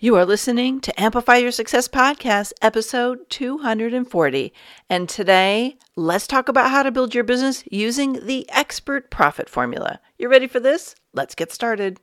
[0.00, 4.52] You are listening to Amplify Your Success Podcast, episode 240.
[4.88, 9.98] And today, let's talk about how to build your business using the expert profit formula.
[10.16, 10.94] You ready for this?
[11.14, 11.98] Let's get started.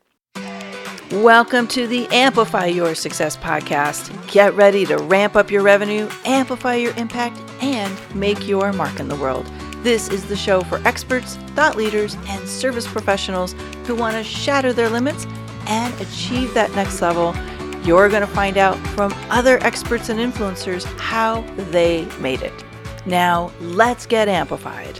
[1.10, 4.12] Welcome to the Amplify Your Success Podcast.
[4.30, 9.08] Get ready to ramp up your revenue, amplify your impact, and make your mark in
[9.08, 9.50] the world.
[9.84, 13.56] This is the show for experts, thought leaders, and service professionals
[13.86, 15.26] who want to shatter their limits
[15.68, 17.34] and achieve that next level
[17.86, 22.66] you're going to find out from other experts and influencers how they made it.
[23.05, 24.99] Now, let's get amplified.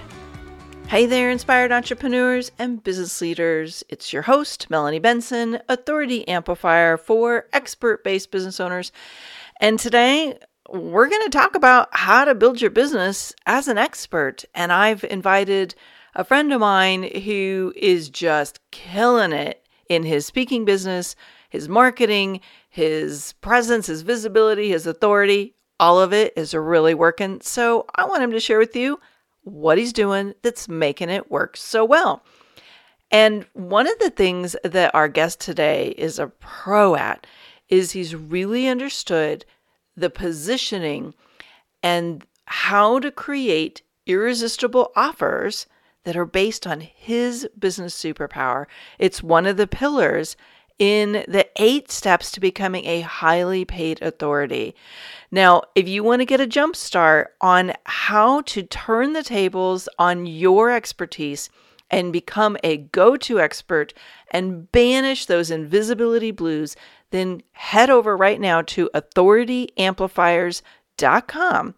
[0.88, 3.84] Hey there, inspired entrepreneurs and business leaders.
[3.90, 8.92] It's your host, Melanie Benson, Authority Amplifier for expert based business owners.
[9.60, 10.38] And today,
[10.70, 14.46] we're going to talk about how to build your business as an expert.
[14.54, 15.74] And I've invited
[16.14, 21.16] a friend of mine who is just killing it in his speaking business,
[21.50, 22.42] his marketing,
[22.76, 27.40] his presence, his visibility, his authority, all of it is really working.
[27.40, 29.00] So I want him to share with you
[29.44, 32.22] what he's doing that's making it work so well.
[33.10, 37.26] And one of the things that our guest today is a pro at
[37.70, 39.46] is he's really understood
[39.96, 41.14] the positioning
[41.82, 45.66] and how to create irresistible offers
[46.04, 48.66] that are based on his business superpower.
[49.00, 50.36] It's one of the pillars
[50.78, 54.74] in the eight steps to becoming a highly paid authority.
[55.32, 59.88] Now, if you want to get a jump start on how to turn the tables
[59.98, 61.50] on your expertise
[61.90, 63.94] and become a go to expert
[64.32, 66.76] and banish those invisibility blues,
[67.12, 71.76] then head over right now to authorityamplifiers.com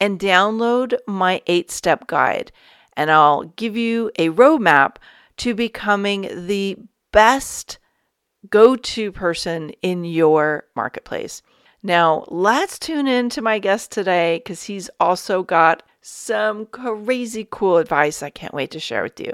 [0.00, 2.50] and download my eight step guide.
[2.96, 4.96] And I'll give you a roadmap
[5.38, 6.76] to becoming the
[7.12, 7.78] best
[8.50, 11.42] go to person in your marketplace.
[11.82, 17.76] Now, let's tune in to my guest today because he's also got some crazy cool
[17.76, 19.32] advice I can't wait to share with you.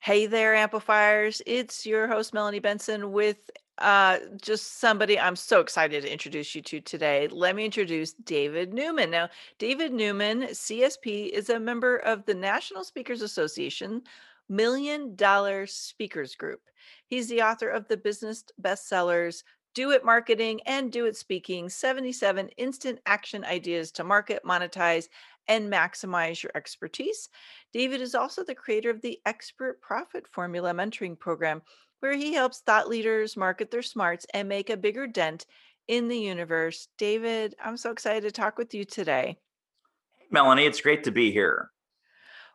[0.00, 1.40] Hey there, amplifiers.
[1.46, 6.62] It's your host, Melanie Benson, with uh, just somebody I'm so excited to introduce you
[6.62, 7.28] to today.
[7.28, 9.10] Let me introduce David Newman.
[9.10, 14.02] Now, David Newman, CSP, is a member of the National Speakers Association
[14.48, 16.60] Million Dollar Speakers Group.
[17.06, 19.42] He's the author of the business bestsellers
[19.74, 25.06] Do It Marketing and Do It Speaking 77 Instant Action Ideas to Market, Monetize,
[25.48, 27.28] and Maximize Your Expertise.
[27.72, 31.62] David is also the creator of the Expert Profit Formula Mentoring Program,
[32.00, 35.46] where he helps thought leaders market their smarts and make a bigger dent
[35.88, 36.88] in the universe.
[36.98, 39.38] David, I'm so excited to talk with you today.
[40.30, 41.70] Melanie, it's great to be here.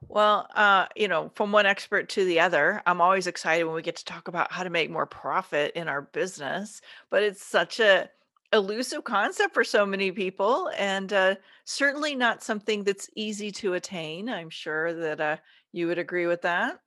[0.08, 3.82] Well, uh, you know, from one expert to the other, I'm always excited when we
[3.82, 7.80] get to talk about how to make more profit in our business, but it's such
[7.80, 8.10] a
[8.52, 14.30] elusive concept for so many people and uh, certainly not something that's easy to attain.
[14.30, 15.38] I'm sure that uh,
[15.72, 16.80] you would agree with that.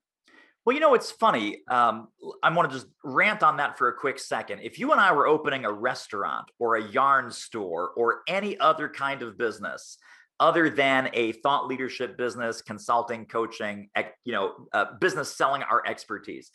[0.64, 1.58] Well, you know, it's funny.
[1.68, 2.08] Um,
[2.42, 4.60] I want to just rant on that for a quick second.
[4.60, 8.88] If you and I were opening a restaurant or a yarn store or any other
[8.88, 9.98] kind of business,
[10.42, 13.88] other than a thought leadership business, consulting, coaching,
[14.24, 16.50] you know, uh, business selling our expertise.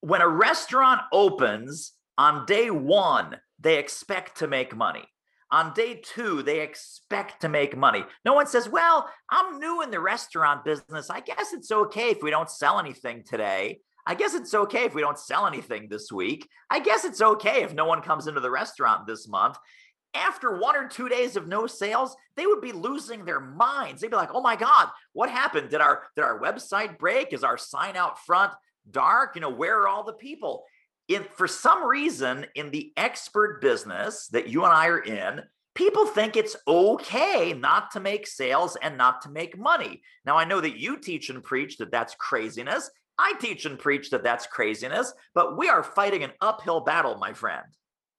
[0.00, 5.04] When a restaurant opens on day one, they expect to make money.
[5.52, 8.04] On day two, they expect to make money.
[8.24, 11.08] No one says, Well, I'm new in the restaurant business.
[11.08, 13.78] I guess it's okay if we don't sell anything today.
[14.08, 16.48] I guess it's okay if we don't sell anything this week.
[16.68, 19.56] I guess it's okay if no one comes into the restaurant this month
[20.14, 24.00] after one or two days of no sales, they would be losing their minds.
[24.00, 25.70] They'd be like, "Oh my god, what happened?
[25.70, 27.32] Did our did our website break?
[27.32, 28.52] Is our sign out front
[28.90, 29.34] dark?
[29.34, 30.64] You know, where are all the people?"
[31.08, 35.42] In for some reason in the expert business that you and I are in,
[35.74, 40.02] people think it's okay not to make sales and not to make money.
[40.24, 42.90] Now I know that you teach and preach that that's craziness.
[43.18, 47.32] I teach and preach that that's craziness, but we are fighting an uphill battle, my
[47.32, 47.66] friend.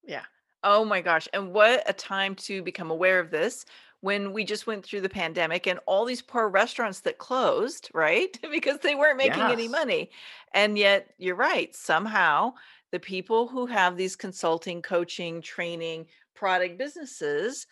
[0.06, 0.24] Yeah.
[0.66, 1.28] Oh my gosh.
[1.32, 3.66] And what a time to become aware of this
[4.02, 8.38] when we just went through the pandemic and all these poor restaurants that closed, right?
[8.52, 9.52] because they weren't making yes.
[9.52, 10.10] any money.
[10.54, 11.74] And yet, you're right.
[11.76, 12.54] Somehow,
[12.92, 17.68] the people who have these consulting, coaching, training, product businesses,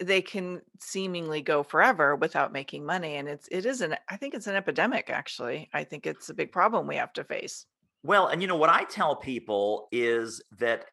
[0.00, 4.34] they can seemingly go forever without making money and it's it is an i think
[4.34, 7.66] it's an epidemic actually i think it's a big problem we have to face
[8.02, 10.86] well and you know what i tell people is that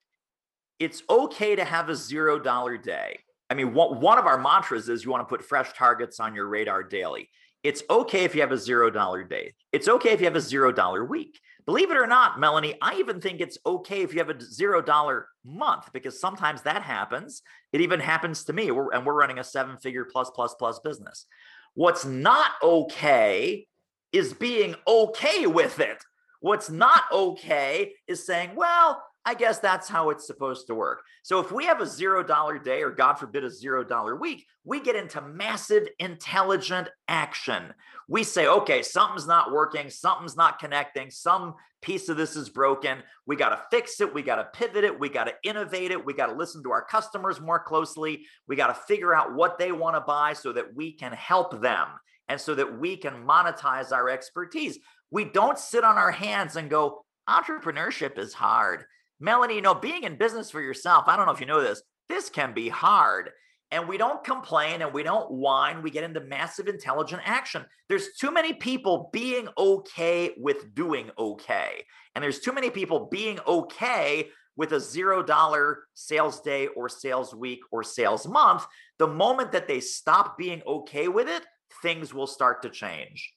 [0.81, 3.19] it's okay to have a zero dollar day.
[3.51, 6.47] I mean, one of our mantras is you want to put fresh targets on your
[6.47, 7.29] radar daily.
[7.63, 9.53] It's okay if you have a zero dollar day.
[9.71, 11.39] It's okay if you have a zero dollar week.
[11.67, 14.81] Believe it or not, Melanie, I even think it's okay if you have a zero
[14.81, 17.43] dollar month because sometimes that happens.
[17.73, 21.27] It even happens to me, and we're running a seven figure plus plus plus business.
[21.75, 23.67] What's not okay
[24.11, 26.03] is being okay with it.
[26.39, 31.03] What's not okay is saying, well, I guess that's how it's supposed to work.
[31.21, 34.47] So if we have a zero dollar day, or God forbid, a zero dollar week,
[34.63, 37.73] we get into massive intelligent action.
[38.07, 42.99] We say, okay, something's not working, something's not connecting, some piece of this is broken.
[43.25, 44.13] We got to fix it.
[44.13, 44.99] We got to pivot it.
[44.99, 46.03] We got to innovate it.
[46.03, 48.25] We got to listen to our customers more closely.
[48.47, 51.61] We got to figure out what they want to buy so that we can help
[51.61, 51.87] them
[52.27, 54.79] and so that we can monetize our expertise.
[55.09, 58.85] We don't sit on our hands and go, entrepreneurship is hard.
[59.21, 61.83] Melanie, you know, being in business for yourself, I don't know if you know this,
[62.09, 63.29] this can be hard.
[63.73, 65.81] And we don't complain and we don't whine.
[65.81, 67.63] We get into massive intelligent action.
[67.87, 71.85] There's too many people being okay with doing okay.
[72.13, 74.27] And there's too many people being okay
[74.57, 78.65] with a zero dollar sales day or sales week or sales month.
[78.99, 81.45] The moment that they stop being okay with it,
[81.81, 83.33] things will start to change.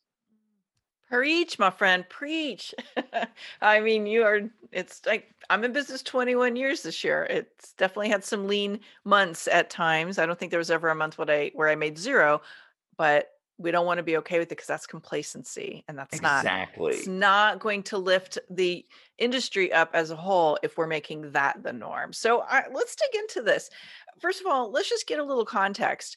[1.15, 2.75] Preach, my friend, preach.
[3.63, 4.41] I mean, you are,
[4.73, 7.25] it's like, I'm in business 21 years this year.
[7.31, 10.19] It's definitely had some lean months at times.
[10.19, 12.43] I don't think there was ever a month where I, where I made zero,
[12.97, 16.41] but we don't want to be okay with it because that's complacency and that's not
[16.41, 18.85] exactly it's not going to lift the
[19.19, 23.43] industry up as a whole if we're making that the norm so let's dig into
[23.43, 23.71] this
[24.19, 26.17] first of all let's just get a little context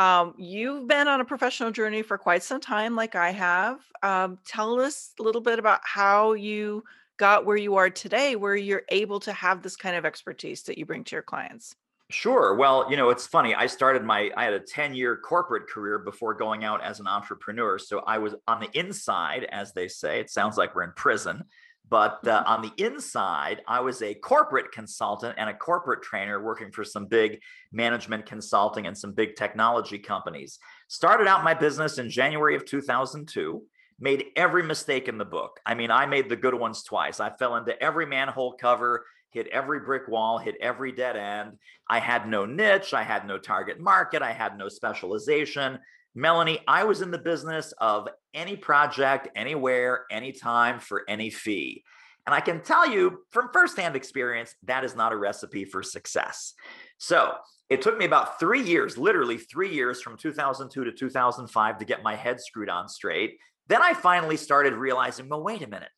[0.00, 3.80] um, you've been on a professional journey for quite some time, like I have.
[4.02, 6.84] Um, tell us a little bit about how you
[7.18, 10.78] got where you are today, where you're able to have this kind of expertise that
[10.78, 11.76] you bring to your clients.
[12.08, 12.54] Sure.
[12.54, 13.54] Well, you know, it's funny.
[13.54, 17.06] I started my, I had a 10 year corporate career before going out as an
[17.06, 17.78] entrepreneur.
[17.78, 20.18] So I was on the inside, as they say.
[20.18, 21.44] It sounds like we're in prison.
[21.88, 26.70] But uh, on the inside, I was a corporate consultant and a corporate trainer working
[26.70, 27.40] for some big
[27.72, 30.60] management consulting and some big technology companies.
[30.86, 33.62] Started out my business in January of 2002
[34.00, 35.60] made every mistake in the book.
[35.66, 37.20] I mean, I made the good ones twice.
[37.20, 41.58] I fell into every manhole cover, hit every brick wall, hit every dead end.
[41.88, 45.78] I had no niche, I had no target market, I had no specialization.
[46.14, 51.84] Melanie, I was in the business of any project, anywhere, anytime, for any fee.
[52.26, 56.54] And I can tell you from firsthand experience, that is not a recipe for success.
[56.98, 57.34] So
[57.68, 62.02] it took me about three years, literally three years from 2002 to 2005 to get
[62.02, 63.38] my head screwed on straight.
[63.68, 65.88] Then I finally started realizing well, wait a minute.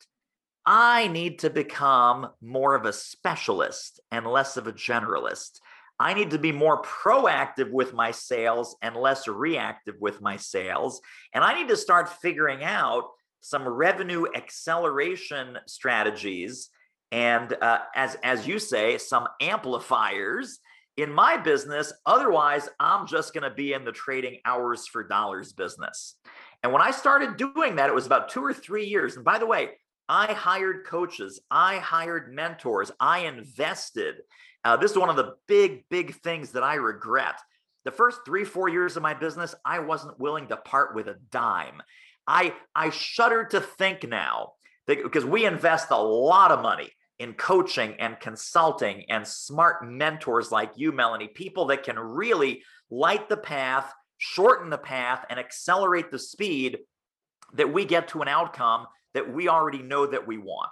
[0.65, 5.59] I need to become more of a specialist and less of a generalist.
[6.03, 10.99] I need to be more proactive with my sales and less reactive with my sales.
[11.33, 13.05] And I need to start figuring out
[13.39, 16.69] some revenue acceleration strategies
[17.13, 20.59] and uh, as as you say some amplifiers
[20.97, 21.93] in my business.
[22.05, 26.15] Otherwise i'm just going to be in the trading hours for dollars business.
[26.63, 29.15] And when i started doing that it was about two or three years.
[29.15, 29.69] And by the way
[30.09, 34.15] i hired coaches i hired mentors i invested
[34.63, 37.39] uh, this is one of the big, big things that I regret.
[37.85, 41.17] The first three, four years of my business, I wasn't willing to part with a
[41.31, 41.81] dime.
[42.25, 44.53] I I shudder to think now
[44.87, 50.51] that because we invest a lot of money in coaching and consulting and smart mentors
[50.51, 56.09] like you, Melanie, people that can really light the path, shorten the path, and accelerate
[56.09, 56.79] the speed
[57.53, 60.71] that we get to an outcome that we already know that we want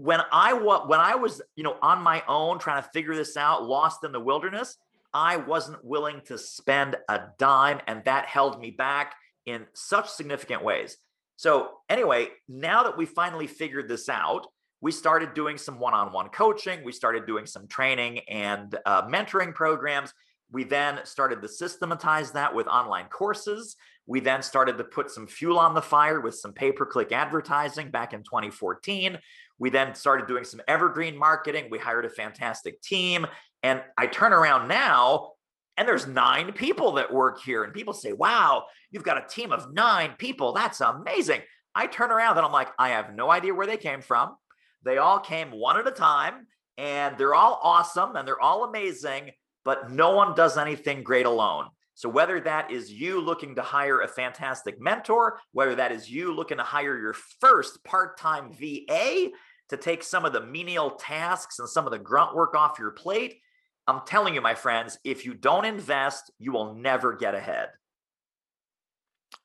[0.00, 3.36] when I was when I was, you know, on my own trying to figure this
[3.36, 4.78] out, lost in the wilderness,
[5.12, 9.14] I wasn't willing to spend a dime and that held me back
[9.44, 10.96] in such significant ways.
[11.36, 14.46] So, anyway, now that we finally figured this out,
[14.80, 20.14] we started doing some one-on-one coaching, we started doing some training and uh, mentoring programs.
[20.50, 23.76] We then started to systematize that with online courses.
[24.06, 27.12] We then started to put some fuel on the fire with some pay per click
[27.12, 29.18] advertising back in 2014.
[29.60, 31.68] We then started doing some evergreen marketing.
[31.70, 33.26] We hired a fantastic team.
[33.62, 35.32] And I turn around now
[35.76, 37.62] and there's nine people that work here.
[37.62, 40.52] And people say, wow, you've got a team of nine people.
[40.52, 41.42] That's amazing.
[41.74, 44.34] I turn around and I'm like, I have no idea where they came from.
[44.82, 49.30] They all came one at a time and they're all awesome and they're all amazing,
[49.64, 51.66] but no one does anything great alone.
[51.94, 56.34] So, whether that is you looking to hire a fantastic mentor, whether that is you
[56.34, 59.28] looking to hire your first part time VA,
[59.70, 62.90] to take some of the menial tasks and some of the grunt work off your
[62.90, 63.40] plate.
[63.86, 67.70] I'm telling you, my friends, if you don't invest, you will never get ahead.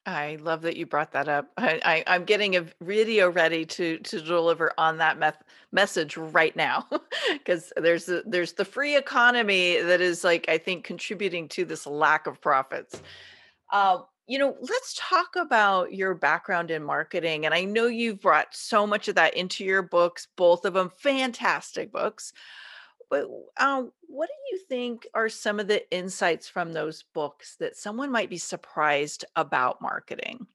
[0.06, 1.50] I love that you brought that up.
[1.58, 6.88] I, am getting a video ready to to deliver on that meth- message right now,
[7.34, 11.88] because there's a, there's the free economy that is like I think contributing to this
[11.88, 13.02] lack of profits.
[13.72, 18.56] Uh, you know, let's talk about your background in marketing, and I know you've brought
[18.56, 22.34] so much of that into your books, both of them fantastic books.
[23.10, 23.28] But
[23.60, 28.12] um, what do you think are some of the insights from those books that someone
[28.12, 30.48] might be surprised about marketing?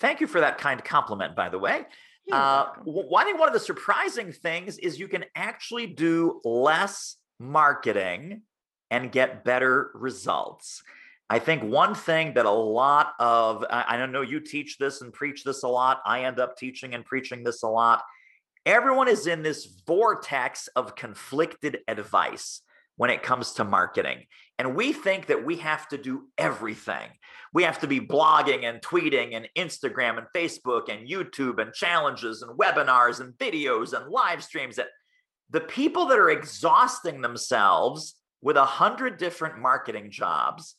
[0.00, 1.86] Thank you for that kind compliment, by the way.
[2.30, 8.42] Uh, I think one of the surprising things is you can actually do less marketing
[8.90, 10.82] and get better results.
[11.30, 15.44] I think one thing that a lot of, I, know you teach this and preach
[15.44, 16.00] this a lot.
[16.06, 18.02] I end up teaching and preaching this a lot
[18.68, 22.60] Everyone is in this vortex of conflicted advice
[22.96, 24.24] when it comes to marketing.
[24.58, 27.08] And we think that we have to do everything.
[27.54, 32.42] We have to be blogging and tweeting and Instagram and Facebook and YouTube and challenges
[32.42, 34.76] and webinars and videos and live streams.
[34.76, 34.88] That
[35.48, 40.74] the people that are exhausting themselves with a hundred different marketing jobs,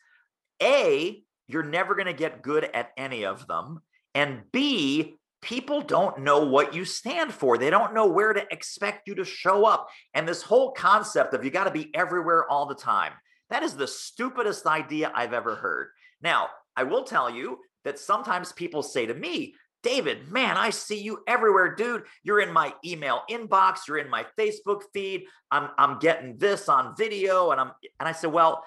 [0.62, 3.80] A, you're never going to get good at any of them.
[4.14, 7.58] And B, people don't know what you stand for.
[7.58, 9.88] They don't know where to expect you to show up.
[10.14, 13.14] And this whole concept of you got to be everywhere all the time,
[13.50, 15.90] that is the stupidest idea I've ever heard.
[16.22, 21.02] Now, I will tell you that sometimes people say to me, David, man, I see
[21.02, 22.04] you everywhere, dude.
[22.24, 25.24] You're in my email inbox, you're in my Facebook feed.
[25.52, 28.66] I'm I'm getting this on video and I'm and I said, "Well,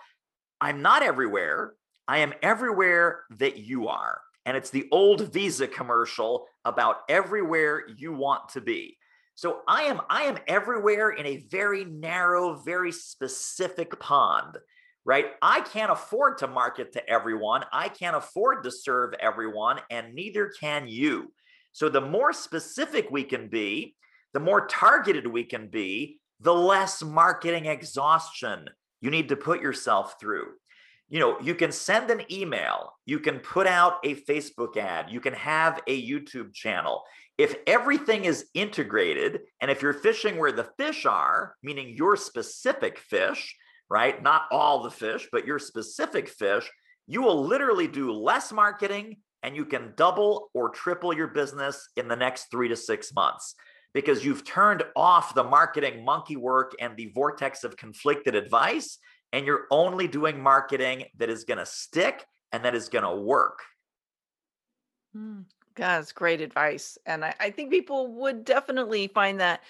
[0.59, 1.75] I'm not everywhere.
[2.09, 8.13] I am everywhere that you are." And it's the old Visa commercial about everywhere you
[8.13, 8.99] want to be.
[9.35, 14.59] So I am I am everywhere in a very narrow, very specific pond,
[15.05, 15.33] right?
[15.41, 17.65] I can't afford to market to everyone.
[17.73, 21.33] I can't afford to serve everyone and neither can you.
[21.73, 23.97] So the more specific we can be,
[24.35, 28.69] the more targeted we can be, the less marketing exhaustion
[29.01, 30.49] you need to put yourself through
[31.13, 35.21] you know, you can send an email, you can put out a Facebook ad, you
[35.21, 37.05] can have a YouTube channel.
[37.37, 42.99] If everything is integrated, and if you're fishing where the fish are, meaning your specific
[42.99, 43.55] fish,
[43.91, 44.23] right?
[44.23, 46.71] Not all the fish, but your specific fish,
[47.07, 52.09] you will literally do less marketing and you can double or triple your business in
[52.09, 53.55] the next three to six months
[53.93, 58.97] because you've turned off the marketing monkey work and the vortex of conflicted advice
[59.33, 63.15] and you're only doing marketing that is going to stick and that is going to
[63.15, 63.61] work.
[65.17, 66.99] Mm, that's great advice.
[67.07, 69.63] And I, I, think people would definitely find that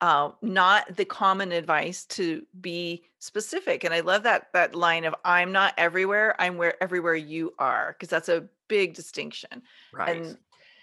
[0.00, 3.84] uh, not the common advice to be specific.
[3.84, 6.34] And I love that that line of "I'm not everywhere.
[6.38, 9.62] I'm where everywhere you are," because that's a big distinction.
[9.92, 10.16] Right.
[10.16, 10.38] And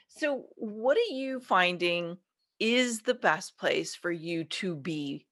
[0.08, 2.18] so, what are you finding
[2.60, 5.26] is the best place for you to be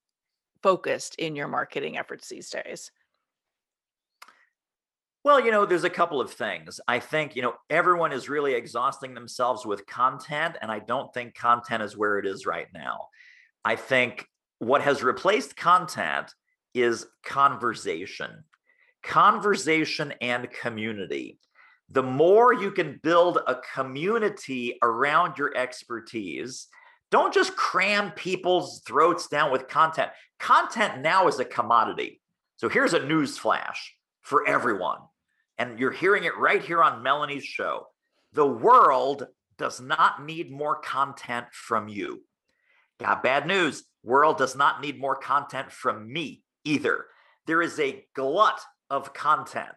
[0.62, 2.91] focused in your marketing efforts these days?
[5.25, 6.79] Well, you know, there's a couple of things.
[6.88, 11.34] I think, you know, everyone is really exhausting themselves with content, and I don't think
[11.34, 13.08] content is where it is right now.
[13.65, 14.27] I think
[14.60, 16.32] what has replaced content
[16.75, 18.44] is conversation,
[19.01, 21.39] conversation and community.
[21.89, 26.67] The more you can build a community around your expertise,
[27.10, 30.12] don't just cram people's throats down with content.
[30.39, 32.22] Content now is a commodity.
[32.58, 35.00] So here's a news flash for everyone.
[35.57, 37.88] And you're hearing it right here on Melanie's show.
[38.33, 42.24] The world does not need more content from you.
[43.00, 43.83] Got bad news.
[44.03, 47.05] World does not need more content from me either.
[47.47, 48.59] There is a glut
[48.89, 49.75] of content.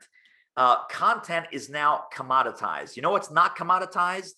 [0.57, 2.97] Uh, content is now commoditized.
[2.97, 4.33] You know what's not commoditized?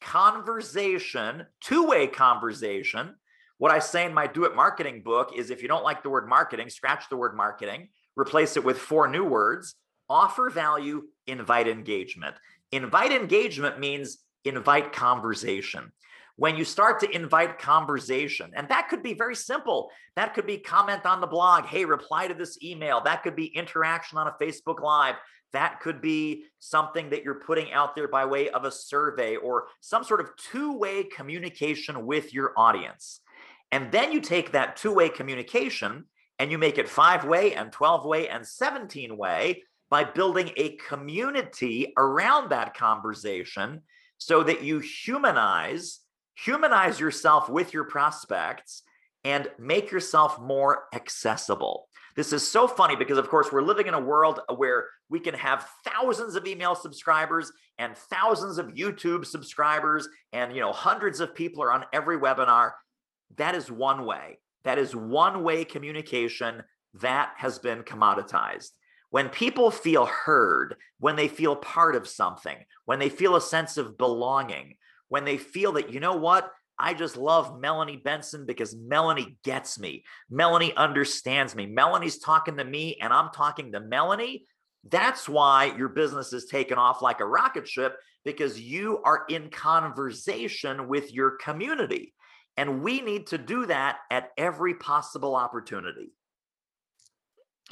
[0.00, 3.14] conversation, two way conversation.
[3.58, 6.10] What I say in my Do It Marketing book is if you don't like the
[6.10, 9.74] word marketing, scratch the word marketing, replace it with four new words
[10.10, 12.34] offer value, invite engagement.
[12.72, 15.92] Invite engagement means invite conversation.
[16.36, 19.90] When you start to invite conversation, and that could be very simple.
[20.16, 21.66] That could be comment on the blog.
[21.66, 23.00] Hey, reply to this email.
[23.02, 25.16] That could be interaction on a Facebook Live.
[25.52, 29.66] That could be something that you're putting out there by way of a survey or
[29.80, 33.20] some sort of two way communication with your audience.
[33.72, 36.06] And then you take that two way communication
[36.38, 40.76] and you make it five way and 12 way and 17 way by building a
[40.76, 43.82] community around that conversation
[44.18, 46.00] so that you humanize
[46.44, 48.82] humanize yourself with your prospects
[49.24, 53.94] and make yourself more accessible This is so funny because, of course, we're living in
[53.94, 60.08] a world where we can have thousands of email subscribers and thousands of YouTube subscribers,
[60.32, 62.72] and you know, hundreds of people are on every webinar.
[63.36, 64.38] That is one way.
[64.64, 66.62] That is one way communication
[66.94, 68.70] that has been commoditized.
[69.10, 73.76] When people feel heard, when they feel part of something, when they feel a sense
[73.76, 74.76] of belonging,
[75.08, 79.78] when they feel that, you know what, I just love Melanie Benson because Melanie gets
[79.78, 80.04] me.
[80.30, 81.66] Melanie understands me.
[81.66, 84.46] Melanie's talking to me and I'm talking to Melanie.
[84.88, 89.50] That's why your business is taken off like a rocket ship because you are in
[89.50, 92.14] conversation with your community.
[92.56, 96.12] And we need to do that at every possible opportunity.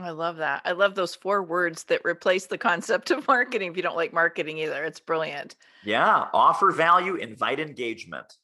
[0.01, 0.63] I love that.
[0.65, 4.13] I love those four words that replace the concept of marketing if you don't like
[4.13, 4.85] marketing either.
[4.85, 5.57] It's brilliant.
[5.85, 6.27] Yeah.
[6.33, 8.37] Offer value, invite engagement.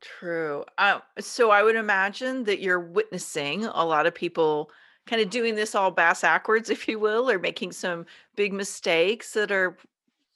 [0.00, 0.64] True.
[0.78, 4.70] Um, so I would imagine that you're witnessing a lot of people
[5.06, 9.32] kind of doing this all bass backwards, if you will, or making some big mistakes
[9.32, 9.76] that are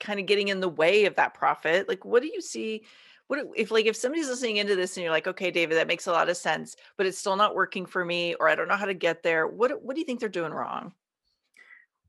[0.01, 1.89] kind of getting in the way of that profit.
[1.89, 2.85] Like, what do you see?
[3.27, 6.07] What if like if somebody's listening into this and you're like, okay, David, that makes
[6.07, 8.77] a lot of sense, but it's still not working for me, or I don't know
[8.77, 9.47] how to get there.
[9.47, 10.93] What what do you think they're doing wrong?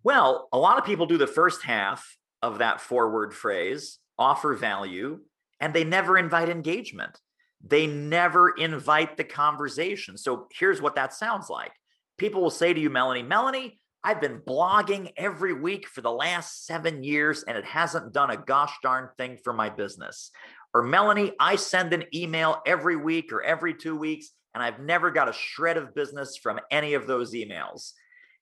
[0.04, 4.54] Well, a lot of people do the first half of that four word phrase, offer
[4.54, 5.20] value,
[5.60, 7.20] and they never invite engagement.
[7.66, 10.18] They never invite the conversation.
[10.18, 11.72] So here's what that sounds like
[12.18, 16.68] people will say to you, Melanie, Melanie, I've been blogging every week for the last
[16.68, 20.30] seven years and it hasn't done a gosh darn thing for my business.
[20.76, 25.10] Or Melanie, I send an email every week or every two weeks and I've never
[25.10, 27.94] got a shred of business from any of those emails.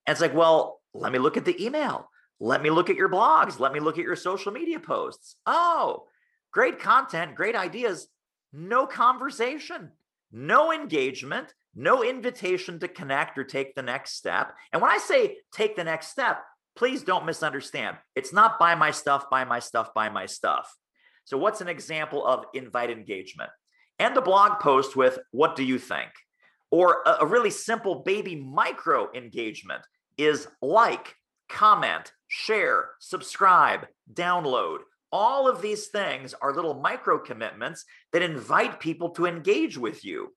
[0.08, 2.10] And it's like, well, let me look at the email.
[2.40, 3.60] Let me look at your blogs.
[3.60, 5.36] Let me look at your social media posts.
[5.46, 6.08] Oh,
[6.52, 8.08] great content, great ideas
[8.52, 9.92] no conversation,
[10.32, 14.56] no engagement, no invitation to connect or take the next step.
[14.72, 16.44] And when I say take the next step,
[16.76, 17.98] please don't misunderstand.
[18.16, 20.76] It's not buy my stuff, buy my stuff, buy my stuff.
[21.26, 23.50] So, what's an example of invite engagement?
[24.00, 26.10] And the blog post with, What do you think?
[26.72, 29.84] Or a, a really simple baby micro engagement
[30.18, 31.16] is like,
[31.50, 34.80] comment, share, subscribe, download.
[35.12, 40.34] All of these things are little micro commitments that invite people to engage with you.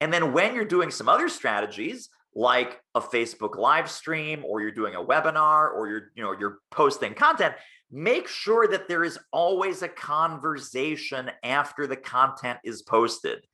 [0.00, 4.70] And then when you're doing some other strategies, like a Facebook live stream or you're
[4.70, 7.54] doing a webinar or you're you know you're posting content
[7.90, 13.44] make sure that there is always a conversation after the content is posted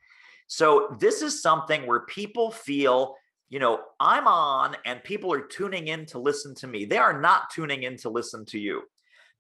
[0.47, 3.15] so this is something where people feel
[3.49, 7.21] you know I'm on and people are tuning in to listen to me they are
[7.21, 8.83] not tuning in to listen to you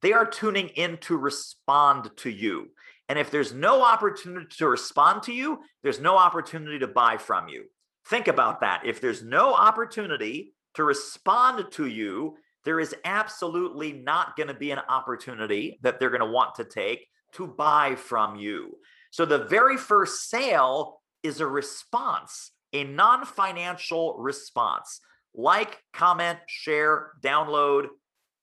[0.03, 2.69] they are tuning in to respond to you.
[3.09, 7.49] And if there's no opportunity to respond to you, there's no opportunity to buy from
[7.49, 7.65] you.
[8.09, 8.83] Think about that.
[8.85, 14.73] If there's no opportunity to respond to you, there is absolutely not going to be
[14.73, 18.77] an opportunity that they're going to want to take to buy from you.
[19.13, 25.01] So the very first sale is a response, a non financial response.
[25.33, 27.87] Like, comment, share, download,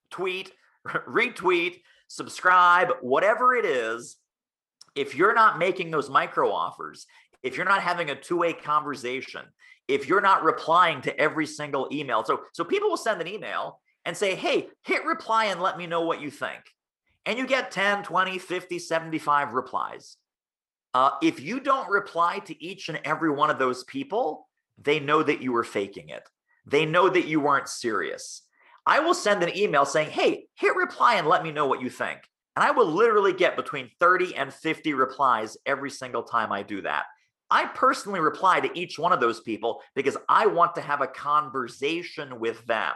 [0.10, 0.54] tweet,
[0.88, 4.16] retweet, subscribe, whatever it is,
[4.96, 7.08] if you're not making those micro offers,
[7.42, 9.42] if you're not having a two-way conversation,
[9.90, 12.24] if you're not replying to every single email.
[12.24, 15.88] So so people will send an email and say, "Hey, hit reply and let me
[15.88, 16.62] know what you think."
[17.26, 20.18] And you get 10, 20, 50, 75 replies.
[20.94, 25.24] Uh, if you don't reply to each and every one of those people, they know
[25.24, 26.28] that you were faking it.
[26.66, 28.44] They know that you weren't serious.
[28.86, 31.90] I will send an email saying, hey, hit reply and let me know what you
[31.90, 32.20] think.
[32.56, 36.82] And I will literally get between 30 and 50 replies every single time I do
[36.82, 37.06] that.
[37.50, 41.08] I personally reply to each one of those people because I want to have a
[41.08, 42.94] conversation with them.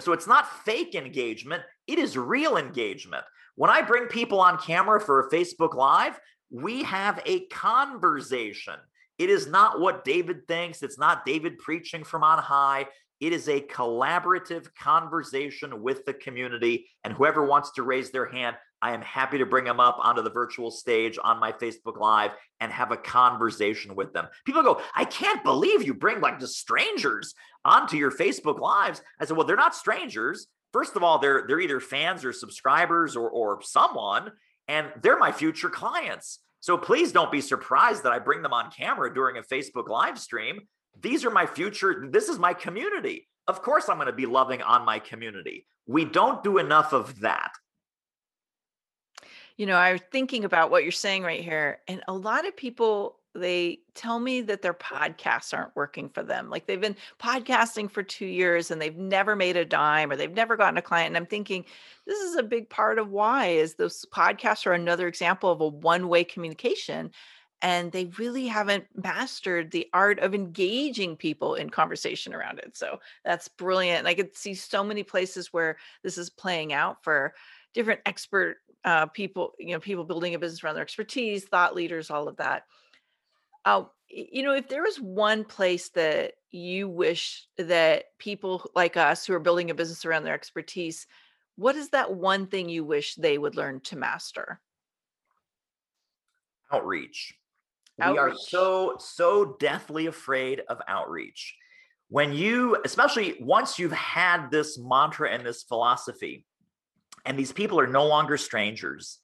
[0.00, 3.24] So it's not fake engagement, it is real engagement.
[3.56, 6.18] When I bring people on camera for a Facebook Live,
[6.50, 8.74] we have a conversation.
[9.18, 10.82] It is not what David thinks.
[10.82, 12.86] It's not David preaching from on high.
[13.20, 16.88] It is a collaborative conversation with the community.
[17.04, 20.22] And whoever wants to raise their hand, I am happy to bring them up onto
[20.22, 24.26] the virtual stage on my Facebook Live and have a conversation with them.
[24.44, 29.02] People go, I can't believe you bring like just strangers onto your Facebook Lives.
[29.20, 30.46] I said, Well, they're not strangers.
[30.72, 34.32] First of all, they're they're either fans or subscribers or or someone,
[34.68, 36.40] and they're my future clients.
[36.60, 40.18] So please don't be surprised that I bring them on camera during a Facebook live
[40.18, 40.60] stream
[40.98, 42.06] these are my future.
[42.10, 43.28] This is my community.
[43.46, 45.66] Of course, I'm going to be loving on my community.
[45.86, 47.52] We don't do enough of that.
[49.60, 52.56] You know, I was thinking about what you're saying right here, and a lot of
[52.56, 56.48] people they tell me that their podcasts aren't working for them.
[56.48, 60.32] Like they've been podcasting for two years and they've never made a dime or they've
[60.32, 61.08] never gotten a client.
[61.08, 61.66] And I'm thinking
[62.06, 65.68] this is a big part of why is those podcasts are another example of a
[65.68, 67.10] one-way communication.
[67.62, 72.76] And they really haven't mastered the art of engaging people in conversation around it.
[72.76, 74.00] So that's brilliant.
[74.00, 77.34] And I could see so many places where this is playing out for
[77.74, 82.10] different expert uh, people, you know, people building a business around their expertise, thought leaders,
[82.10, 82.64] all of that.
[83.64, 89.24] Uh, you know, if there was one place that you wish that people like us
[89.26, 91.06] who are building a business around their expertise,
[91.56, 94.60] what is that one thing you wish they would learn to master?
[96.72, 97.34] Outreach.
[98.00, 98.14] outreach.
[98.14, 101.54] We are so, so deathly afraid of outreach.
[102.08, 106.46] When you, especially once you've had this mantra and this philosophy,
[107.24, 109.18] and these people are no longer strangers,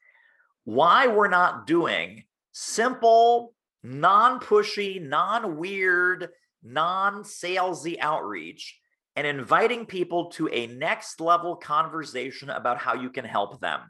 [0.64, 6.28] why we're not doing simple, non pushy, non weird,
[6.62, 8.78] non salesy outreach
[9.16, 13.80] and inviting people to a next level conversation about how you can help them.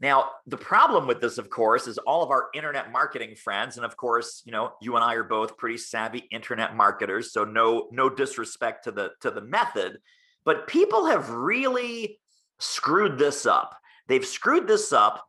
[0.00, 3.84] Now, the problem with this, of course, is all of our internet marketing friends, and
[3.84, 7.88] of course, you know, you and I are both pretty savvy internet marketers, so no
[7.90, 9.98] no disrespect to the to the method,
[10.44, 12.20] but people have really
[12.58, 13.76] screwed this up.
[14.08, 15.26] They've screwed this up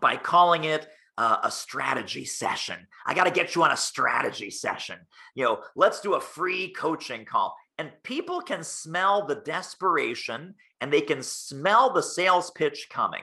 [0.00, 2.86] by calling it uh, a strategy session.
[3.06, 4.98] I got to get you on a strategy session.
[5.34, 7.56] You know, let's do a free coaching call.
[7.78, 13.22] And people can smell the desperation and they can smell the sales pitch coming.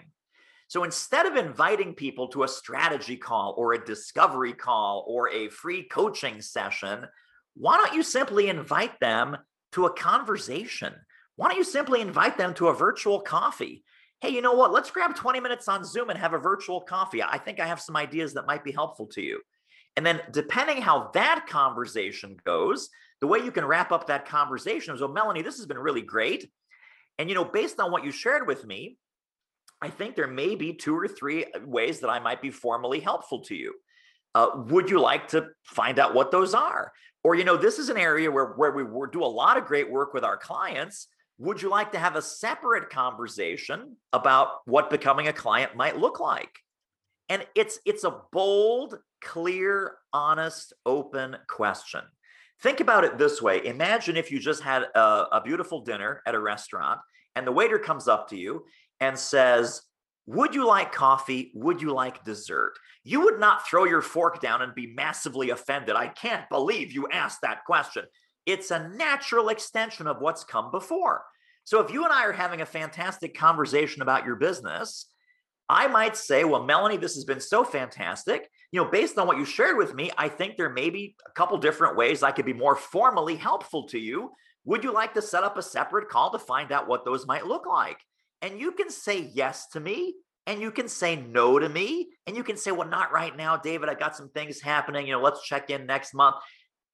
[0.67, 5.50] So instead of inviting people to a strategy call or a discovery call or a
[5.50, 7.06] free coaching session,
[7.56, 9.38] why don't you simply invite them
[9.74, 10.94] to a conversation?
[11.41, 13.84] Why don't you simply invite them to a virtual coffee?
[14.19, 14.71] hey, you know what?
[14.71, 17.23] Let's grab 20 minutes on Zoom and have a virtual coffee.
[17.23, 19.41] I think I have some ideas that might be helpful to you.
[19.97, 24.93] And then, depending how that conversation goes, the way you can wrap up that conversation
[24.93, 26.47] is, well, Melanie, this has been really great.
[27.17, 28.99] And, you know, based on what you shared with me,
[29.82, 32.99] I think there may be two or three uh, ways that I might be formally
[32.99, 33.73] helpful to you.
[34.36, 36.91] Uh, would you like to find out what those are?
[37.23, 39.89] Or, you know, this is an area where, where we do a lot of great
[39.89, 41.08] work with our clients
[41.41, 46.19] would you like to have a separate conversation about what becoming a client might look
[46.19, 46.51] like?
[47.30, 52.01] And it's it's a bold, clear, honest, open question.
[52.62, 53.65] Think about it this way.
[53.65, 54.99] Imagine if you just had a,
[55.32, 56.99] a beautiful dinner at a restaurant
[57.36, 58.65] and the waiter comes up to you
[58.99, 59.82] and says,
[60.27, 61.51] would you like coffee?
[61.56, 62.73] Would you like dessert?
[63.04, 65.95] You would not throw your fork down and be massively offended.
[65.95, 68.04] I can't believe you asked that question.
[68.45, 71.23] It's a natural extension of what's come before.
[71.63, 75.08] So if you and I are having a fantastic conversation about your business,
[75.69, 78.49] I might say, well, Melanie, this has been so fantastic.
[78.71, 81.32] You know, based on what you shared with me, I think there may be a
[81.32, 84.32] couple different ways I could be more formally helpful to you.
[84.65, 87.47] Would you like to set up a separate call to find out what those might
[87.47, 87.99] look like?
[88.41, 92.36] And you can say yes to me and you can say no to me and
[92.36, 93.88] you can say, well, not right now, David.
[93.88, 95.08] I got some things happening.
[95.08, 96.36] You know, let's check in next month.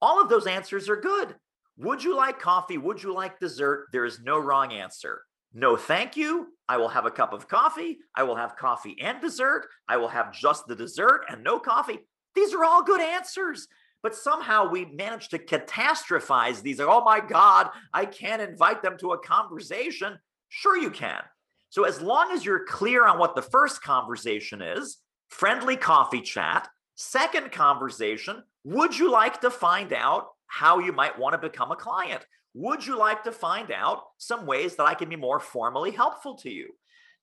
[0.01, 1.35] All of those answers are good.
[1.77, 2.77] Would you like coffee?
[2.77, 3.87] Would you like dessert?
[3.91, 5.21] There is no wrong answer.
[5.53, 6.47] No, thank you.
[6.67, 7.97] I will have a cup of coffee.
[8.15, 9.67] I will have coffee and dessert.
[9.87, 11.99] I will have just the dessert and no coffee.
[12.35, 13.67] These are all good answers.
[14.03, 16.79] But somehow we manage to catastrophize these.
[16.79, 20.19] Like, oh my God, I can't invite them to a conversation.
[20.49, 21.21] Sure, you can.
[21.69, 26.67] So, as long as you're clear on what the first conversation is friendly coffee chat.
[26.95, 31.75] Second conversation, would you like to find out how you might want to become a
[31.75, 32.25] client.
[32.53, 36.35] Would you like to find out some ways that I can be more formally helpful
[36.37, 36.69] to you?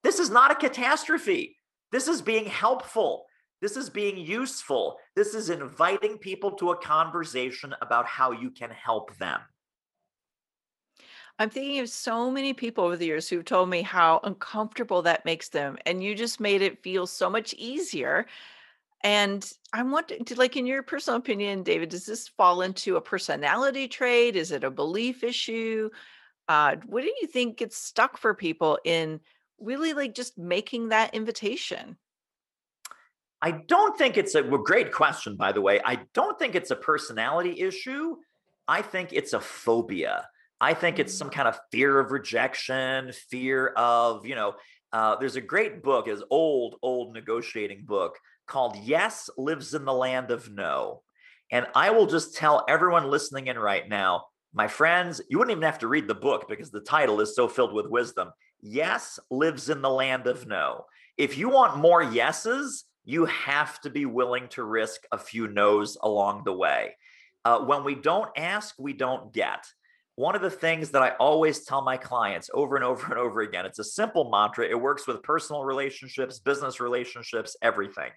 [0.03, 1.59] This is not a catastrophe.
[1.91, 3.25] This is being helpful.
[3.61, 4.99] This is being useful.
[5.17, 9.41] This is inviting people to a conversation about how you can help them.
[11.39, 15.25] I'm thinking of so many people over the years who've told me how uncomfortable that
[15.25, 15.77] makes them.
[15.85, 18.27] And you just made it feel so much easier
[19.05, 23.87] and I'm wondering, like, in your personal opinion, David, does this fall into a personality
[23.87, 24.35] trait?
[24.35, 25.91] Is it a belief issue?
[26.49, 29.21] Uh, what do you think gets stuck for people in
[29.61, 31.99] really like just making that invitation?
[33.43, 35.83] I don't think it's a well, great question, by the way.
[35.85, 38.17] I don't think it's a personality issue.
[38.67, 40.27] I think it's a phobia.
[40.63, 41.35] I think it's some mm.
[41.35, 44.55] kind of fear of rejection, fear of, you know,
[44.95, 49.93] uh, there's a great book, is old, old negotiating book called Yes Lives in the
[49.93, 51.03] Land of No.
[51.51, 55.65] And I will just tell everyone listening in right now, my friends, you wouldn't even
[55.65, 58.31] have to read the book because the title is so filled with wisdom.
[58.61, 60.87] Yes lives in the land of no.
[61.17, 65.97] If you want more yeses, you have to be willing to risk a few no's
[66.01, 66.97] along the way.
[67.45, 69.67] Uh, when we don't ask, we don't get.
[70.17, 73.41] One of the things that I always tell my clients over and over and over
[73.41, 74.67] again, it's a simple mantra.
[74.67, 78.11] It works with personal relationships, business relationships, everything.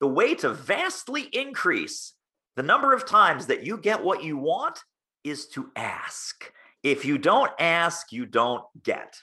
[0.00, 2.14] The way to vastly increase
[2.56, 4.80] the number of times that you get what you want
[5.24, 6.52] is to ask.
[6.82, 9.22] If you don't ask, you don't get.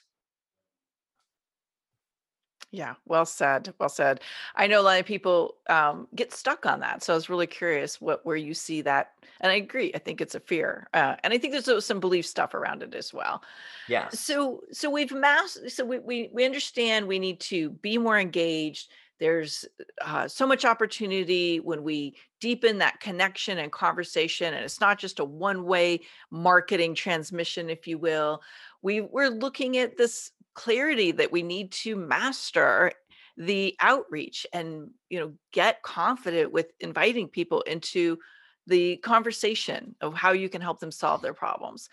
[2.70, 3.74] Yeah, well said.
[3.80, 4.20] Well said.
[4.56, 7.48] I know a lot of people um, get stuck on that, so I was really
[7.48, 9.14] curious what where you see that.
[9.40, 9.92] And I agree.
[9.96, 12.94] I think it's a fear, uh, and I think there's some belief stuff around it
[12.94, 13.42] as well.
[13.88, 14.10] Yeah.
[14.10, 15.58] So, so we've mass.
[15.70, 18.92] So we we we understand we need to be more engaged.
[19.20, 19.66] There's
[20.02, 25.20] uh, so much opportunity when we deepen that connection and conversation, and it's not just
[25.20, 28.42] a one way marketing transmission, if you will.
[28.82, 32.92] We we're looking at this clarity that we need to master
[33.38, 38.18] the outreach and you know get confident with inviting people into
[38.66, 41.88] the conversation of how you can help them solve their problems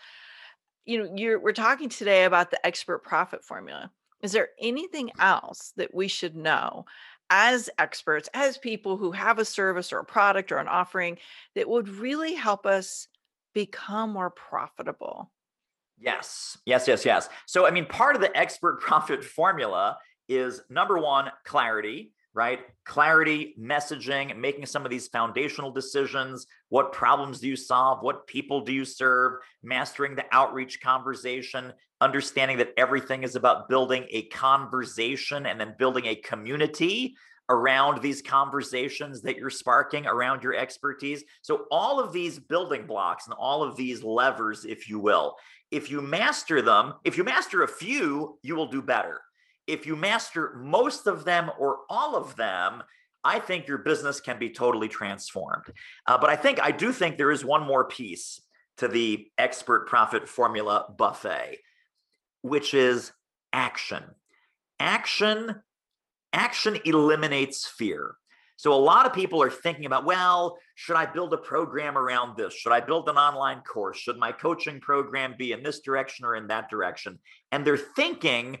[0.85, 3.91] you know you're we're talking today about the expert profit formula
[4.23, 6.85] is there anything else that we should know
[7.29, 11.17] as experts as people who have a service or a product or an offering
[11.55, 13.07] that would really help us
[13.53, 15.31] become more profitable
[15.97, 17.29] Yes, yes, yes, yes.
[17.45, 22.59] So, I mean, part of the expert profit formula is number one, clarity, right?
[22.83, 26.45] Clarity, messaging, making some of these foundational decisions.
[26.67, 28.03] What problems do you solve?
[28.03, 29.39] What people do you serve?
[29.63, 36.05] Mastering the outreach conversation, understanding that everything is about building a conversation and then building
[36.07, 37.15] a community
[37.47, 41.23] around these conversations that you're sparking around your expertise.
[41.41, 45.35] So, all of these building blocks and all of these levers, if you will,
[45.71, 49.21] if you master them, if you master a few, you will do better.
[49.67, 52.83] If you master most of them or all of them,
[53.23, 55.65] I think your business can be totally transformed.
[56.05, 58.39] Uh, but I think, I do think there is one more piece
[58.77, 61.57] to the expert profit formula buffet,
[62.41, 63.11] which is
[63.53, 64.03] action.
[64.79, 65.63] Action
[66.35, 68.15] action eliminates fear.
[68.57, 72.37] So a lot of people are thinking about, well, should I build a program around
[72.37, 72.53] this?
[72.53, 73.97] Should I build an online course?
[73.97, 77.19] Should my coaching program be in this direction or in that direction?
[77.51, 78.59] And they're thinking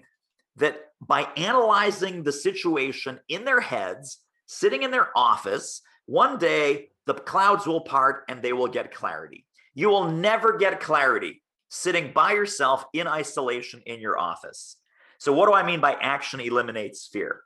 [0.57, 7.13] that by analyzing the situation in their heads, sitting in their office, one day the
[7.13, 9.45] clouds will part and they will get clarity.
[9.73, 14.77] You will never get clarity sitting by yourself in isolation in your office.
[15.17, 17.41] So, what do I mean by action eliminates fear?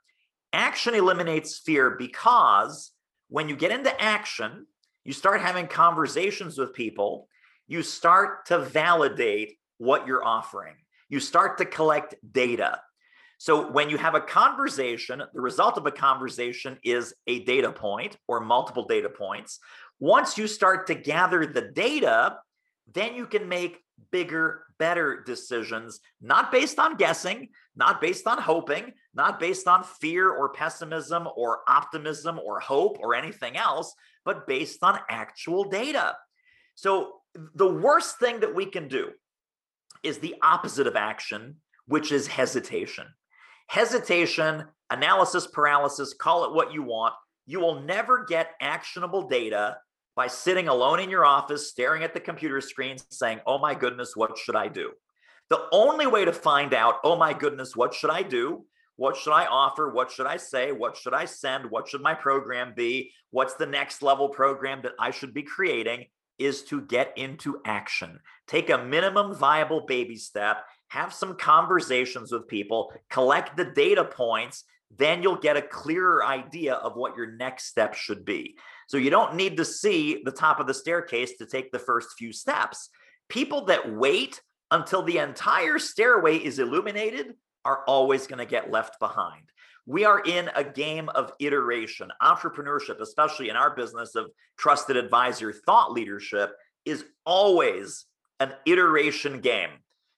[0.52, 2.92] Action eliminates fear because
[3.28, 4.66] when you get into action,
[5.04, 7.28] you start having conversations with people,
[7.66, 10.74] you start to validate what you're offering,
[11.08, 12.80] you start to collect data.
[13.40, 18.18] So, when you have a conversation, the result of a conversation is a data point
[18.28, 19.60] or multiple data points.
[19.98, 22.36] Once you start to gather the data,
[22.92, 23.78] then you can make
[24.12, 30.28] bigger, better decisions, not based on guessing, not based on hoping, not based on fear
[30.28, 36.14] or pessimism or optimism or hope or anything else, but based on actual data.
[36.74, 37.22] So,
[37.54, 39.12] the worst thing that we can do
[40.02, 43.06] is the opposite of action, which is hesitation.
[43.70, 47.14] Hesitation, analysis paralysis, call it what you want.
[47.46, 49.76] You will never get actionable data
[50.16, 54.16] by sitting alone in your office, staring at the computer screen, saying, Oh my goodness,
[54.16, 54.90] what should I do?
[55.50, 58.64] The only way to find out, Oh my goodness, what should I do?
[58.96, 59.92] What should I offer?
[59.92, 60.72] What should I say?
[60.72, 61.70] What should I send?
[61.70, 63.12] What should my program be?
[63.30, 66.06] What's the next level program that I should be creating?
[66.40, 68.18] Is to get into action.
[68.48, 74.64] Take a minimum viable baby step, have some conversations with people, collect the data points,
[74.96, 78.56] then you'll get a clearer idea of what your next step should be.
[78.88, 82.08] So you don't need to see the top of the staircase to take the first
[82.18, 82.90] few steps.
[83.28, 88.98] People that wait until the entire stairway is illuminated are always going to get left
[88.98, 89.44] behind.
[89.86, 92.10] We are in a game of iteration.
[92.20, 96.52] Entrepreneurship, especially in our business of trusted advisor thought leadership,
[96.84, 98.06] is always
[98.40, 99.70] an iteration game,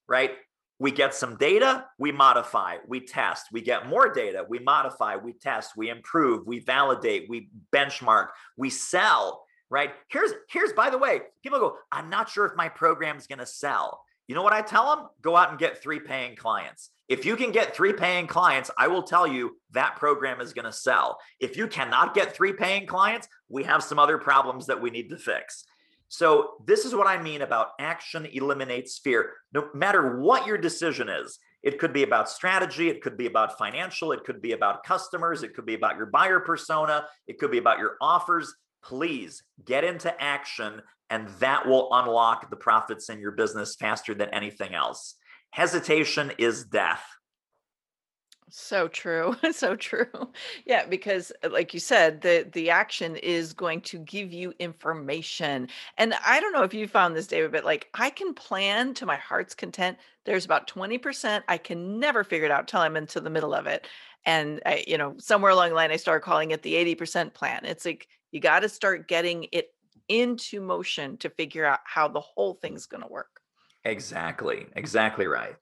[0.08, 0.30] right?
[0.78, 5.32] We get some data, we modify, we test, we get more data, we modify, we
[5.32, 9.92] test, we improve, we validate, we benchmark, we sell, right?
[10.08, 13.38] Here's here's by the way, people go, I'm not sure if my program is going
[13.38, 14.02] to sell.
[14.28, 15.08] You know what I tell them?
[15.20, 16.90] Go out and get three paying clients.
[17.08, 20.64] If you can get three paying clients, I will tell you that program is going
[20.64, 21.18] to sell.
[21.40, 25.10] If you cannot get three paying clients, we have some other problems that we need
[25.10, 25.64] to fix.
[26.14, 29.32] So, this is what I mean about action eliminates fear.
[29.54, 32.88] No matter what your decision is, It could be about strategy.
[32.88, 34.12] It could be about financial.
[34.12, 35.42] It could be about customers.
[35.42, 37.06] It could be about your buyer persona.
[37.26, 38.54] It could be about your offers.
[38.82, 44.28] Please get into action, and that will unlock the profits in your business faster than
[44.30, 45.14] anything else.
[45.50, 47.04] Hesitation is death.
[48.54, 49.34] So true.
[49.52, 50.30] So true.
[50.66, 55.68] Yeah, because uh, like you said, the the action is going to give you information.
[55.96, 59.06] And I don't know if you found this, David, but like I can plan to
[59.06, 59.96] my heart's content.
[60.26, 63.66] There's about 20% I can never figure it out till I'm into the middle of
[63.66, 63.88] it.
[64.26, 67.64] And I, you know, somewhere along the line, I start calling it the 80% plan.
[67.64, 69.68] It's like you got to start getting it
[70.08, 73.40] into motion to figure out how the whole thing's going to work.
[73.84, 74.66] Exactly.
[74.76, 75.56] Exactly right.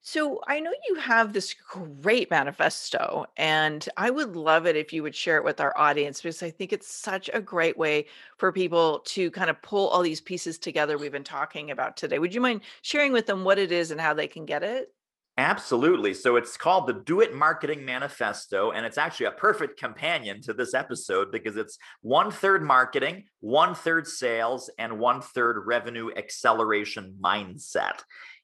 [0.00, 5.02] So I know you have this great manifesto, and I would love it if you
[5.02, 8.52] would share it with our audience because I think it's such a great way for
[8.52, 12.18] people to kind of pull all these pieces together we've been talking about today.
[12.18, 14.92] Would you mind sharing with them what it is and how they can get it?
[15.38, 16.14] Absolutely.
[16.14, 20.52] So it's called the Do It Marketing Manifesto, and it's actually a perfect companion to
[20.52, 27.16] this episode because it's one third marketing, one third sales, and one third revenue acceleration
[27.22, 28.00] mindset.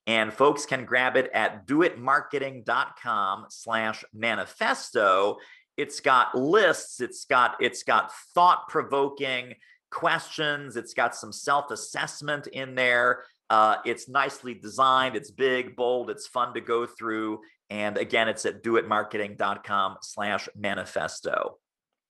[0.07, 5.39] And folks can grab it at doitmarketing.com slash manifesto.
[5.77, 9.55] It's got lists, it's got it's got thought-provoking
[9.91, 13.25] questions, it's got some self-assessment in there.
[13.51, 17.41] Uh, it's nicely designed, it's big, bold, it's fun to go through.
[17.71, 21.59] And again, it's at doitmarketing.com slash manifesto.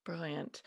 [0.04, 0.62] Brilliant.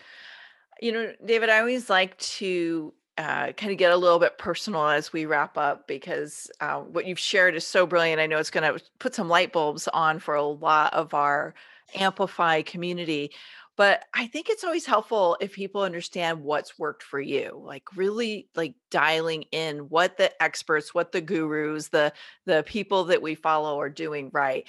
[0.81, 4.87] You know, David, I always like to uh, kind of get a little bit personal
[4.87, 8.21] as we wrap up because uh, what you've shared is so brilliant.
[8.21, 11.53] I know it's going to put some light bulbs on for a lot of our
[11.95, 13.31] Amplify community.
[13.77, 18.49] But I think it's always helpful if people understand what's worked for you, like really
[18.55, 22.11] like dialing in what the experts, what the gurus, the
[22.45, 24.67] the people that we follow are doing right.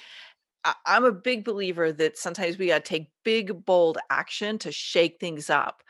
[0.85, 5.19] I'm a big believer that sometimes we got to take big, bold action to shake
[5.19, 5.83] things up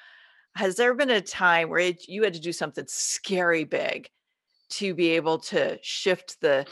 [0.56, 4.10] has there been a time where it, you had to do something scary big
[4.72, 6.66] to be able to shift the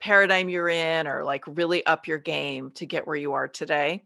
[0.00, 4.04] paradigm you're in or like really up your game to get where you are today?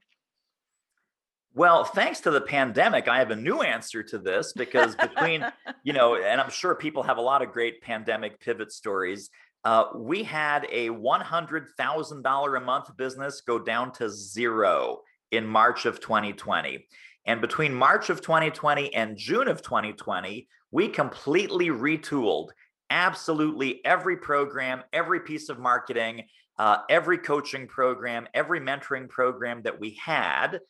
[1.55, 5.45] Well, thanks to the pandemic, I have a new answer to this because between,
[5.85, 9.29] you know, and I'm sure people have a lot of great pandemic pivot stories.
[9.65, 16.01] Uh, we had a $100,000 a month business go down to zero in March of
[16.01, 16.87] 2020.
[17.27, 22.49] And between March of 2020 and June of 2020, we completely retooled
[22.91, 26.25] absolutely every program, every piece of marketing,
[26.59, 30.61] uh, every coaching program, every mentoring program that we had.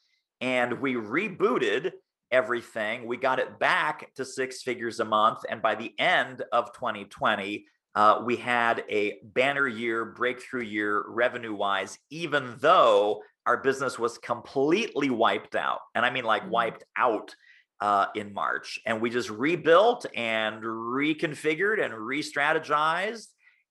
[0.41, 1.93] And we rebooted
[2.31, 3.07] everything.
[3.07, 5.41] We got it back to six figures a month.
[5.49, 11.55] And by the end of 2020, uh, we had a banner year, breakthrough year revenue
[11.55, 15.81] wise, even though our business was completely wiped out.
[15.94, 16.52] And I mean, like, mm-hmm.
[16.52, 17.35] wiped out
[17.81, 18.78] uh, in March.
[18.87, 23.28] And we just rebuilt and reconfigured and re strategized.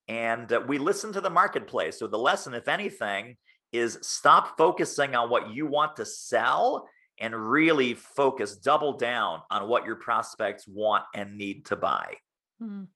[0.07, 1.99] And uh, we listened to the marketplace.
[1.99, 3.37] So, the lesson, if anything,
[3.71, 6.87] is stop focusing on what you want to sell
[7.19, 12.15] and really focus, double down on what your prospects want and need to buy.
[12.61, 12.87] Mm.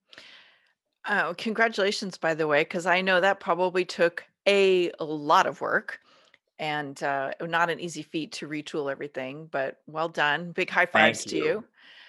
[1.07, 5.99] Oh, congratulations, by the way, because I know that probably took a lot of work
[6.59, 10.51] and uh, not an easy feat to retool everything, but well done.
[10.51, 11.45] Big high fives Thank to you.
[11.45, 11.63] you.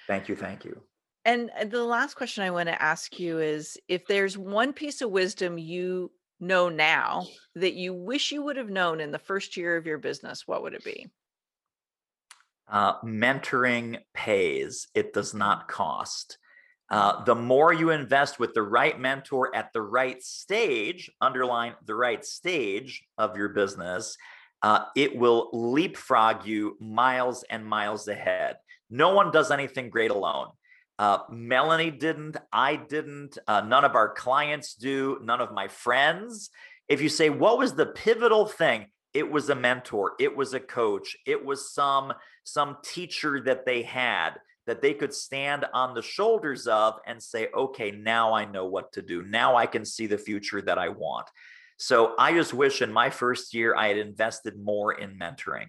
[0.06, 0.36] Thank you.
[0.36, 0.80] Thank you.
[1.24, 5.02] And uh, the last question I want to ask you is if there's one piece
[5.02, 9.56] of wisdom you know now that you wish you would have known in the first
[9.56, 11.08] year of your business, what would it be?
[12.68, 16.38] Uh, mentoring pays, it does not cost.
[16.88, 21.94] Uh, the more you invest with the right mentor at the right stage, underline the
[21.94, 24.16] right stage of your business,
[24.62, 28.56] uh, it will leapfrog you miles and miles ahead.
[28.90, 30.48] No one does anything great alone.
[30.98, 36.50] Uh, Melanie didn't, I didn't, uh, none of our clients do, none of my friends.
[36.88, 38.86] If you say, what was the pivotal thing?
[39.12, 42.12] It was a mentor, it was a coach, it was some
[42.44, 44.34] some teacher that they had
[44.66, 48.92] that they could stand on the shoulders of and say, okay, now I know what
[48.92, 49.22] to do.
[49.22, 51.26] Now I can see the future that I want.
[51.76, 55.68] So I just wish in my first year I had invested more in mentoring.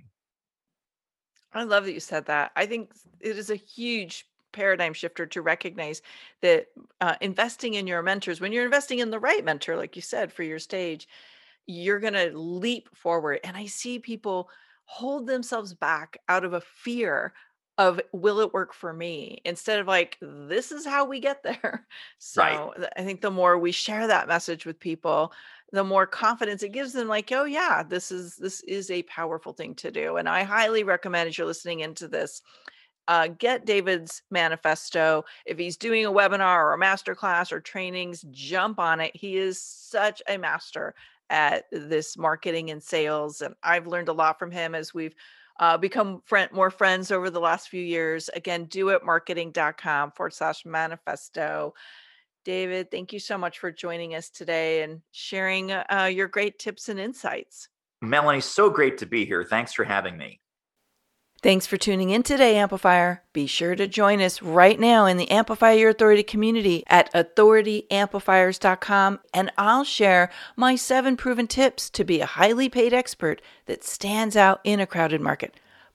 [1.54, 2.52] I love that you said that.
[2.56, 6.02] I think it is a huge paradigm shifter to recognize
[6.42, 6.68] that
[7.02, 10.32] uh, investing in your mentors, when you're investing in the right mentor, like you said,
[10.32, 11.08] for your stage,
[11.66, 13.40] you're going to leap forward.
[13.44, 14.50] And I see people
[14.86, 17.34] hold themselves back out of a fear
[17.78, 21.86] of will it work for me instead of like this is how we get there
[22.18, 22.90] so Right.
[22.98, 25.32] i think the more we share that message with people
[25.72, 29.54] the more confidence it gives them like oh yeah this is this is a powerful
[29.54, 32.42] thing to do and i highly recommend as you're listening into this
[33.10, 38.26] uh, get david's manifesto if he's doing a webinar or a master class or trainings
[38.32, 40.94] jump on it he is such a master
[41.30, 45.16] at this marketing and sales and i've learned a lot from him as we've
[45.60, 48.30] uh, become friend, more friends over the last few years.
[48.36, 51.74] Again, doitmarketing.com forward slash manifesto.
[52.48, 56.88] David, thank you so much for joining us today and sharing uh, your great tips
[56.88, 57.68] and insights.
[58.02, 59.44] Melanie, so great to be here.
[59.44, 60.40] Thanks for having me.
[61.44, 63.22] Thanks for tuning in today, Amplifier.
[63.34, 69.20] Be sure to join us right now in the Amplify Your Authority community at authorityamplifiers.com,
[69.34, 74.38] and I'll share my seven proven tips to be a highly paid expert that stands
[74.38, 75.54] out in a crowded market.